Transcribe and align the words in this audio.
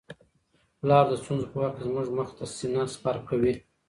پلار 0.79 1.05
د 1.09 1.13
ستونزو 1.21 1.45
په 1.51 1.57
وخت 1.61 1.75
کي 1.77 1.83
زموږ 1.89 2.07
مخ 2.17 2.29
ته 2.37 2.45
سینه 2.55 2.83
سپر 2.93 3.15
کوي. 3.29 3.53